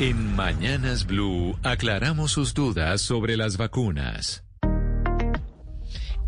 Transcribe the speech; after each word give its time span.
En 0.00 0.34
Mañanas 0.34 1.06
Blue 1.06 1.58
aclaramos 1.62 2.32
sus 2.32 2.54
dudas 2.54 3.02
sobre 3.02 3.36
las 3.36 3.58
vacunas. 3.58 4.42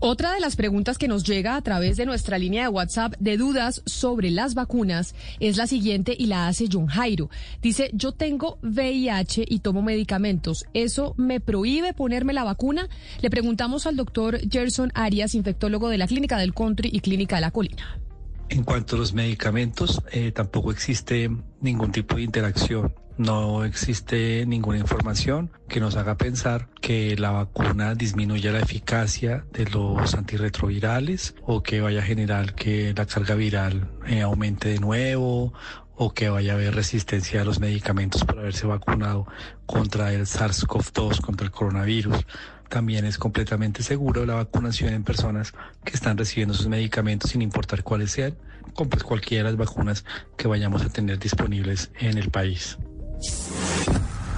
Otra 0.00 0.34
de 0.34 0.40
las 0.40 0.56
preguntas 0.56 0.98
que 0.98 1.06
nos 1.06 1.22
llega 1.22 1.54
a 1.54 1.62
través 1.62 1.96
de 1.96 2.04
nuestra 2.04 2.36
línea 2.36 2.64
de 2.64 2.68
WhatsApp 2.68 3.14
de 3.20 3.36
dudas 3.36 3.82
sobre 3.86 4.32
las 4.32 4.54
vacunas 4.54 5.14
es 5.38 5.56
la 5.56 5.68
siguiente 5.68 6.16
y 6.18 6.26
la 6.26 6.48
hace 6.48 6.66
John 6.68 6.88
Jairo. 6.88 7.30
Dice, 7.62 7.90
yo 7.92 8.10
tengo 8.10 8.58
VIH 8.64 9.44
y 9.46 9.60
tomo 9.60 9.82
medicamentos. 9.82 10.64
¿Eso 10.74 11.14
me 11.16 11.38
prohíbe 11.38 11.92
ponerme 11.92 12.32
la 12.32 12.42
vacuna? 12.42 12.88
Le 13.20 13.30
preguntamos 13.30 13.86
al 13.86 13.94
doctor 13.94 14.40
Gerson 14.50 14.90
Arias, 14.96 15.36
infectólogo 15.36 15.90
de 15.90 15.98
la 15.98 16.08
Clínica 16.08 16.38
del 16.38 16.54
Country 16.54 16.90
y 16.92 16.98
Clínica 16.98 17.36
de 17.36 17.42
la 17.42 17.52
Colina. 17.52 18.00
En 18.48 18.64
cuanto 18.64 18.96
a 18.96 18.98
los 18.98 19.14
medicamentos, 19.14 20.02
eh, 20.10 20.32
tampoco 20.32 20.72
existe 20.72 21.30
ningún 21.60 21.92
tipo 21.92 22.16
de 22.16 22.22
interacción. 22.22 22.92
No 23.20 23.66
existe 23.66 24.46
ninguna 24.46 24.78
información 24.78 25.50
que 25.68 25.78
nos 25.78 25.96
haga 25.96 26.16
pensar 26.16 26.70
que 26.80 27.14
la 27.18 27.30
vacuna 27.30 27.94
disminuya 27.94 28.50
la 28.50 28.60
eficacia 28.60 29.44
de 29.52 29.66
los 29.66 30.14
antirretrovirales 30.14 31.34
o 31.42 31.62
que 31.62 31.82
vaya 31.82 32.00
a 32.00 32.02
generar 32.02 32.54
que 32.54 32.94
la 32.96 33.04
carga 33.04 33.34
viral 33.34 33.90
eh, 34.06 34.22
aumente 34.22 34.70
de 34.70 34.78
nuevo 34.78 35.52
o 35.96 36.14
que 36.14 36.30
vaya 36.30 36.52
a 36.52 36.54
haber 36.54 36.74
resistencia 36.74 37.42
a 37.42 37.44
los 37.44 37.60
medicamentos 37.60 38.24
por 38.24 38.38
haberse 38.38 38.66
vacunado 38.66 39.26
contra 39.66 40.14
el 40.14 40.22
SARS-CoV-2, 40.22 41.20
contra 41.20 41.44
el 41.44 41.52
coronavirus. 41.52 42.24
También 42.70 43.04
es 43.04 43.18
completamente 43.18 43.82
seguro 43.82 44.24
la 44.24 44.36
vacunación 44.36 44.94
en 44.94 45.04
personas 45.04 45.52
que 45.84 45.92
están 45.92 46.16
recibiendo 46.16 46.54
sus 46.54 46.68
medicamentos 46.68 47.32
sin 47.32 47.42
importar 47.42 47.82
cuáles 47.82 48.12
sean, 48.12 48.34
con 48.72 48.88
pues 48.88 49.04
cualquiera 49.04 49.44
de 49.44 49.58
las 49.58 49.58
vacunas 49.58 50.06
que 50.38 50.48
vayamos 50.48 50.80
a 50.86 50.88
tener 50.88 51.18
disponibles 51.18 51.90
en 51.98 52.16
el 52.16 52.30
país. 52.30 52.78